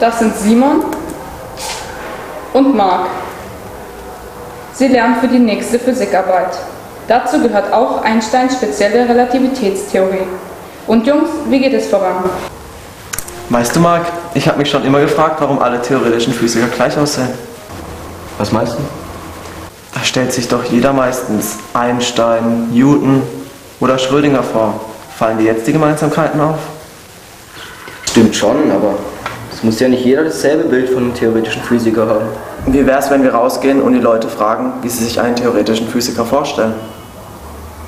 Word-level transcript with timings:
Das 0.00 0.20
sind 0.20 0.36
Simon 0.36 0.84
und 2.52 2.76
Marc. 2.76 3.08
Sie 4.72 4.86
lernen 4.86 5.16
für 5.20 5.26
die 5.26 5.40
nächste 5.40 5.76
Physikarbeit. 5.78 6.56
Dazu 7.08 7.40
gehört 7.40 7.72
auch 7.72 8.02
Einsteins 8.02 8.54
spezielle 8.54 9.08
Relativitätstheorie. 9.08 10.26
Und 10.86 11.04
Jungs, 11.04 11.30
wie 11.48 11.58
geht 11.58 11.72
es 11.72 11.88
voran? 11.88 12.30
Weißt 13.48 13.74
du, 13.74 13.80
Marc, 13.80 14.02
ich 14.34 14.46
habe 14.46 14.58
mich 14.58 14.70
schon 14.70 14.84
immer 14.84 15.00
gefragt, 15.00 15.40
warum 15.40 15.58
alle 15.58 15.82
theoretischen 15.82 16.32
Physiker 16.32 16.68
gleich 16.68 16.96
aussehen. 16.96 17.30
Was 18.36 18.52
meinst 18.52 18.74
du? 18.74 18.78
Da 19.94 20.04
stellt 20.04 20.32
sich 20.32 20.46
doch 20.46 20.62
jeder 20.64 20.92
meistens 20.92 21.56
Einstein, 21.74 22.70
Newton 22.70 23.22
oder 23.80 23.98
Schrödinger 23.98 24.44
vor. 24.44 24.78
Fallen 25.18 25.38
dir 25.38 25.46
jetzt 25.46 25.66
die 25.66 25.72
Gemeinsamkeiten 25.72 26.40
auf? 26.40 26.58
Stimmt 28.08 28.36
schon, 28.36 28.70
aber 28.70 28.94
es 29.58 29.64
muss 29.64 29.80
ja 29.80 29.88
nicht 29.88 30.04
jeder 30.04 30.22
dasselbe 30.22 30.68
Bild 30.68 30.88
von 30.88 31.02
einem 31.02 31.14
theoretischen 31.14 31.60
Physiker 31.62 32.06
haben. 32.06 32.26
Wie 32.68 32.86
wär's, 32.86 33.10
wenn 33.10 33.24
wir 33.24 33.34
rausgehen 33.34 33.82
und 33.82 33.92
die 33.92 33.98
Leute 33.98 34.28
fragen, 34.28 34.72
wie 34.82 34.88
sie 34.88 35.02
sich 35.02 35.20
einen 35.20 35.34
theoretischen 35.34 35.88
Physiker 35.88 36.24
vorstellen? 36.24 36.74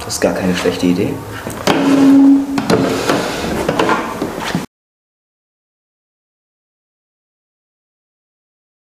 Das 0.05 0.15
ist 0.15 0.21
gar 0.21 0.35
keine 0.35 0.53
schlechte 0.57 0.87
Idee. 0.87 1.15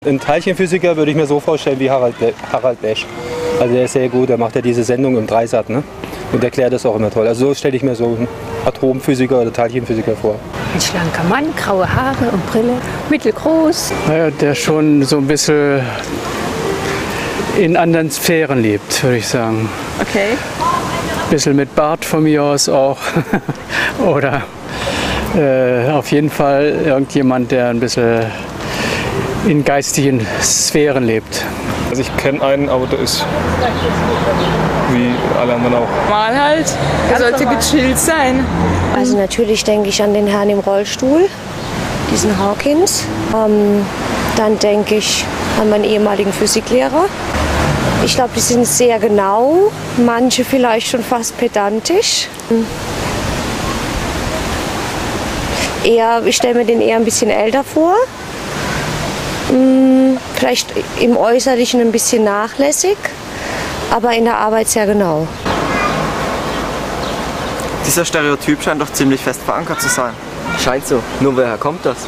Ein 0.07 0.19
Teilchenphysiker 0.19 0.97
würde 0.97 1.11
ich 1.11 1.17
mir 1.19 1.27
so 1.27 1.41
vorstellen 1.41 1.79
wie 1.81 1.91
Harald, 1.91 2.15
Harald 2.51 2.81
Lesch. 2.81 3.05
Also 3.61 3.75
der 3.75 3.85
ist 3.85 3.93
sehr 3.93 4.09
gut, 4.09 4.31
der 4.31 4.39
macht 4.39 4.55
ja 4.55 4.63
diese 4.63 4.83
Sendung 4.83 5.19
im 5.19 5.27
Dreisat, 5.27 5.69
ne? 5.69 5.83
Und 6.33 6.43
erklärt 6.43 6.73
das 6.73 6.87
auch 6.87 6.97
immer 6.97 7.11
toll. 7.11 7.29
Also 7.29 7.49
so 7.49 7.55
stelle 7.55 7.77
ich 7.77 7.83
mir 7.83 7.95
so 7.95 8.07
einen 8.07 8.29
Atomphysiker 8.65 9.43
oder 9.43 9.53
Teilchenphysiker 9.53 10.17
vor. 10.17 10.37
Ein 10.75 10.81
schlanker 10.81 11.25
Mann, 11.25 11.47
graue 11.57 11.93
Haare 11.93 12.31
und 12.31 12.47
Brille, 12.51 12.75
mittelgroß. 13.09 13.93
Naja, 14.07 14.31
der 14.31 14.55
schon 14.55 15.03
so 15.03 15.17
ein 15.17 15.27
bisschen 15.27 15.81
in 17.57 17.77
anderen 17.77 18.11
Sphären 18.11 18.63
lebt, 18.63 19.03
würde 19.03 19.17
ich 19.17 19.27
sagen. 19.27 19.69
Okay. 20.01 20.33
Ein 20.33 21.31
bisschen 21.31 21.57
mit 21.57 21.75
Bart 21.75 22.05
von 22.05 22.23
mir 22.23 22.43
aus 22.43 22.69
auch. 22.69 22.99
Oder 24.07 24.43
äh, 25.37 25.91
auf 25.91 26.11
jeden 26.13 26.31
Fall 26.31 26.83
irgendjemand, 26.85 27.51
der 27.51 27.69
ein 27.69 27.81
bisschen 27.81 28.27
in 29.49 29.65
geistigen 29.65 30.27
Sphären 30.43 31.05
lebt. 31.05 31.43
Also 31.89 32.03
ich 32.03 32.17
kenne 32.19 32.43
einen, 32.43 32.69
aber 32.69 32.87
der 32.87 32.99
ist 32.99 33.25
wie 34.93 35.11
alle 35.39 35.55
anderen 35.55 35.75
auch. 35.75 35.89
Mal 36.11 36.39
halt. 36.39 36.67
Er 37.11 37.19
sollte 37.19 37.47
gechillt 37.47 37.99
sein. 37.99 38.45
Also 38.95 39.17
natürlich 39.17 39.65
denke 39.65 39.89
ich 39.89 40.03
an 40.03 40.13
den 40.13 40.27
Herrn 40.27 40.51
im 40.51 40.59
Rollstuhl, 40.59 41.29
diesen 42.13 42.39
Hawkins. 42.39 43.05
Ähm, 43.35 43.87
dann 44.37 44.59
denke 44.59 44.97
ich 44.97 45.25
an 45.59 45.71
meinen 45.71 45.85
ehemaligen 45.85 46.33
Physiklehrer. 46.33 47.07
Ich 48.05 48.15
glaube, 48.15 48.31
die 48.37 48.41
sind 48.41 48.67
sehr 48.67 48.99
genau, 48.99 49.73
manche 49.97 50.45
vielleicht 50.45 50.89
schon 50.89 51.03
fast 51.03 51.39
pedantisch. 51.39 52.29
Eher, 55.85 56.23
ich 56.25 56.37
stelle 56.37 56.55
mir 56.55 56.65
den 56.67 56.81
eher 56.83 56.97
ein 56.97 57.05
bisschen 57.05 57.31
älter 57.31 57.65
vor. 57.65 57.95
Vielleicht 60.39 60.73
im 61.01 61.17
Äußerlichen 61.17 61.81
ein 61.81 61.91
bisschen 61.91 62.23
nachlässig, 62.23 62.97
aber 63.91 64.13
in 64.13 64.25
der 64.25 64.37
Arbeit 64.37 64.69
sehr 64.69 64.87
genau. 64.87 65.27
Dieser 67.85 68.05
Stereotyp 68.05 68.63
scheint 68.63 68.81
doch 68.81 68.93
ziemlich 68.93 69.21
fest 69.21 69.41
verankert 69.45 69.83
zu 69.83 69.89
sein. 69.89 70.13
Scheint 70.63 70.87
so. 70.87 71.03
Nur 71.19 71.37
woher 71.37 71.59
kommt 71.59 71.85
das? 71.85 72.07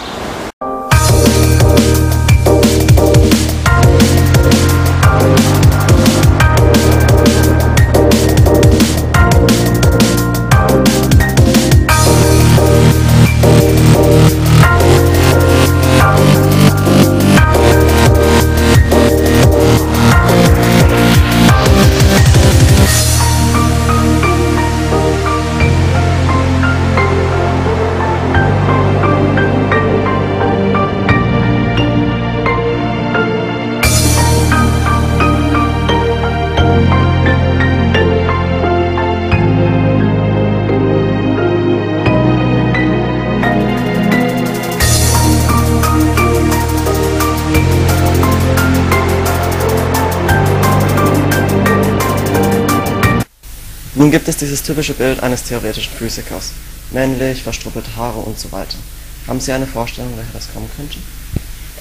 Nun 54.00 54.10
gibt 54.10 54.28
es 54.28 54.38
dieses 54.38 54.62
typische 54.62 54.94
Bild 54.94 55.22
eines 55.22 55.42
theoretischen 55.42 55.92
Physikers. 55.92 56.52
Männlich, 56.90 57.42
verstruppelte 57.42 57.94
Haare 57.96 58.20
und 58.20 58.38
so 58.38 58.50
weiter. 58.50 58.78
Haben 59.26 59.40
Sie 59.40 59.52
eine 59.52 59.66
Vorstellung, 59.66 60.12
woher 60.14 60.24
das 60.32 60.50
kommen 60.54 60.70
könnte? 60.74 60.96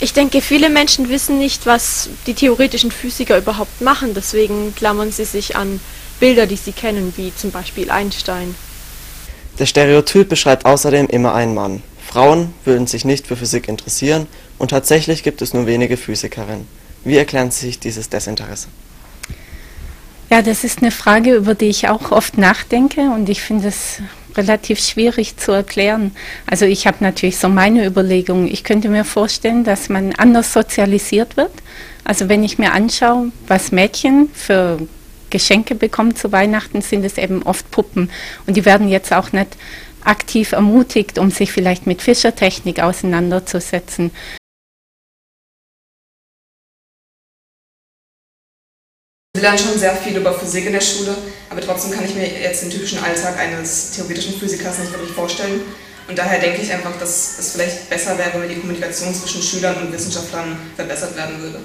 Ich 0.02 0.12
denke, 0.12 0.42
viele 0.42 0.70
Menschen 0.70 1.08
wissen 1.08 1.40
nicht, 1.40 1.66
was 1.66 2.10
die 2.28 2.34
theoretischen 2.34 2.92
Physiker 2.92 3.38
überhaupt 3.38 3.80
machen. 3.80 4.14
Deswegen 4.14 4.76
klammern 4.76 5.14
sie 5.14 5.24
sich 5.24 5.56
an 5.56 5.80
Bilder, 6.20 6.46
die 6.46 6.58
sie 6.58 6.74
kennen, 6.74 7.14
wie 7.16 7.34
zum 7.34 7.52
Beispiel 7.52 7.90
Einstein. 7.90 8.54
Der 9.58 9.66
Stereotyp 9.66 10.28
beschreibt 10.28 10.66
außerdem 10.66 11.08
immer 11.08 11.34
einen 11.34 11.54
Mann. 11.54 11.84
Frauen 12.06 12.54
würden 12.66 12.86
sich 12.86 13.06
nicht 13.06 13.28
für 13.28 13.38
Physik 13.38 13.70
interessieren 13.70 14.28
und 14.58 14.72
tatsächlich 14.72 15.24
gibt 15.24 15.42
es 15.42 15.54
nur 15.54 15.68
wenige 15.68 15.96
Physikerinnen. 15.96 16.68
Wie 17.06 17.16
erklären 17.16 17.50
Sie 17.52 17.68
sich 17.68 17.80
dieses 17.80 18.10
Desinteresse? 18.10 18.68
Ja, 20.30 20.44
das 20.44 20.64
ist 20.64 20.82
eine 20.82 20.92
Frage, 20.92 21.34
über 21.36 21.56
die 21.56 21.66
ich 21.66 21.90
auch 21.90 22.12
oft 22.12 22.38
nachdenke 22.38 23.02
und 23.10 23.30
ich 23.30 23.42
finde 23.42 23.68
es 23.68 24.00
relativ 24.36 24.80
schwierig 24.80 25.38
zu 25.38 25.52
erklären. 25.52 26.12
Also 26.46 26.66
ich 26.66 26.86
habe 26.86 26.98
natürlich 27.02 27.38
so 27.38 27.50
meine 27.50 27.84
Überlegungen. 27.86 28.48
Ich 28.48 28.64
könnte 28.64 28.90
mir 28.90 29.06
vorstellen, 29.06 29.64
dass 29.64 29.90
man 29.90 30.14
anders 30.14 30.54
sozialisiert 30.54 31.36
wird. 31.36 31.52
Also 32.04 32.30
wenn 32.30 32.44
ich 32.44 32.60
mir 32.60 32.74
anschaue, 32.74 33.32
was 33.48 33.72
Mädchen 33.72 34.30
für 34.34 34.78
Geschenke 35.32 35.74
bekommen 35.74 36.16
zu 36.16 36.32
Weihnachten, 36.32 36.82
sind 36.82 37.04
es 37.06 37.18
eben 37.18 37.42
oft 37.44 37.70
Puppen. 37.72 38.12
Und 38.46 38.56
die 38.56 38.66
werden 38.66 38.88
jetzt 38.88 39.12
auch 39.12 39.32
nicht 39.32 39.58
aktiv 40.04 40.52
ermutigt, 40.52 41.18
um 41.18 41.32
sich 41.32 41.52
vielleicht 41.52 41.88
mit 41.88 42.04
Fischertechnik 42.04 42.82
auseinanderzusetzen. 42.82 44.12
Wir 49.40 49.44
lernen 49.44 49.58
schon 49.58 49.80
sehr 49.80 49.96
viel 49.96 50.18
über 50.18 50.34
Physik 50.34 50.66
in 50.66 50.74
der 50.74 50.82
Schule, 50.82 51.16
aber 51.50 51.62
trotzdem 51.62 51.92
kann 51.92 52.04
ich 52.04 52.14
mir 52.14 52.28
jetzt 52.28 52.62
den 52.62 52.70
typischen 52.70 53.02
Alltag 53.02 53.40
eines 53.40 53.92
theoretischen 53.92 54.38
Physikers 54.38 54.80
nicht 54.80 54.92
wirklich 54.92 55.14
vorstellen. 55.14 55.62
Und 56.10 56.20
daher 56.20 56.40
denke 56.40 56.62
ich 56.62 56.74
einfach, 56.74 56.92
dass 57.00 57.40
es 57.40 57.54
vielleicht 57.54 57.90
besser 57.90 58.18
wäre, 58.18 58.42
wenn 58.42 58.50
die 58.50 58.60
Kommunikation 58.60 59.16
zwischen 59.16 59.42
Schülern 59.42 59.78
und 59.78 59.94
Wissenschaftlern 59.94 60.58
verbessert 60.76 61.16
werden 61.16 61.42
würde. 61.42 61.60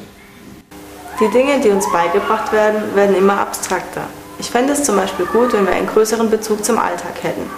Die 1.19 1.29
Dinge, 1.37 1.59
die 1.59 1.71
uns 1.71 1.91
beigebracht 1.91 2.53
werden, 2.53 2.95
werden 2.95 3.17
immer 3.17 3.41
abstrakter. 3.41 4.03
Ich 4.39 4.49
fände 4.51 4.75
es 4.75 4.85
zum 4.85 4.95
Beispiel 4.95 5.27
gut, 5.27 5.53
wenn 5.53 5.67
wir 5.67 5.73
einen 5.73 5.89
größeren 5.89 6.31
Bezug 6.31 6.65
zum 6.65 6.79
Alltag 6.79 7.25
hätten. 7.25 7.51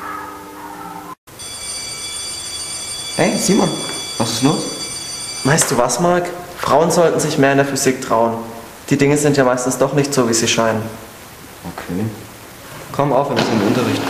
Hey, 3.17 3.37
Simon, 3.37 3.69
was 4.17 4.33
ist 4.33 4.43
los? 4.45 4.63
Weißt 5.45 5.71
du 5.71 5.77
was, 5.77 6.01
Marc? 6.01 6.25
Frauen 6.57 6.91
sollten 6.91 7.21
sich 7.21 7.37
mehr 7.37 7.53
in 7.53 7.59
der 7.59 7.67
Physik 7.67 8.01
trauen. 8.01 8.56
Die 8.89 8.97
Dinge 8.97 9.17
sind 9.17 9.37
ja 9.37 9.45
meistens 9.45 9.79
doch 9.79 9.93
nicht 9.95 10.15
so, 10.15 10.29
wie 10.29 10.35
sie 10.35 10.47
scheinen. 10.47 10.83
Okay. 11.65 12.05
Komm 12.93 13.13
auf, 13.13 13.29
wir 13.29 13.35
müssen 13.35 13.53
in 13.53 13.59
den 13.59 13.69
Unterricht. 13.69 14.03